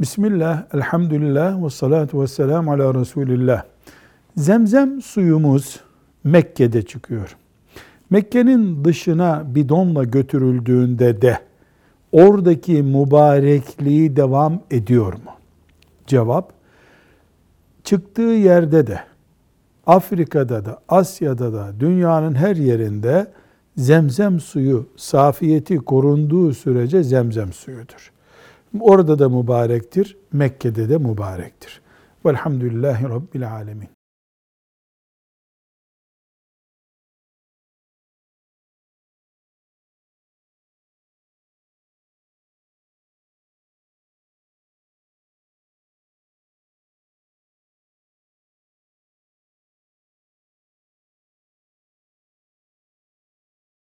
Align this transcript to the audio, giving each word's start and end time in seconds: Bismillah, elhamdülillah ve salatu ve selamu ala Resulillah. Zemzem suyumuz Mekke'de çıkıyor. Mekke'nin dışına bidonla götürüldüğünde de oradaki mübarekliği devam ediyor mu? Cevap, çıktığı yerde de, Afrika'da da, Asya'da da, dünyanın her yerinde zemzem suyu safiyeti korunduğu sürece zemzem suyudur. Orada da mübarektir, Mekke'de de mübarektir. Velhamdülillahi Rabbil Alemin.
Bismillah, 0.00 0.62
elhamdülillah 0.74 1.64
ve 1.64 1.70
salatu 1.70 2.22
ve 2.22 2.26
selamu 2.26 2.72
ala 2.72 2.94
Resulillah. 2.94 3.62
Zemzem 4.36 5.02
suyumuz 5.02 5.80
Mekke'de 6.24 6.82
çıkıyor. 6.82 7.36
Mekke'nin 8.10 8.84
dışına 8.84 9.44
bidonla 9.46 10.04
götürüldüğünde 10.04 11.22
de 11.22 11.38
oradaki 12.12 12.82
mübarekliği 12.82 14.16
devam 14.16 14.62
ediyor 14.70 15.12
mu? 15.12 15.30
Cevap, 16.06 16.52
çıktığı 17.84 18.22
yerde 18.22 18.86
de, 18.86 19.00
Afrika'da 19.86 20.64
da, 20.64 20.78
Asya'da 20.88 21.52
da, 21.52 21.72
dünyanın 21.80 22.34
her 22.34 22.56
yerinde 22.56 23.26
zemzem 23.76 24.40
suyu 24.40 24.88
safiyeti 24.96 25.76
korunduğu 25.76 26.54
sürece 26.54 27.02
zemzem 27.02 27.52
suyudur. 27.52 28.12
Orada 28.80 29.18
da 29.18 29.28
mübarektir, 29.28 30.16
Mekke'de 30.32 30.88
de 30.88 30.98
mübarektir. 30.98 31.80
Velhamdülillahi 32.26 33.04
Rabbil 33.04 33.52
Alemin. 33.52 33.88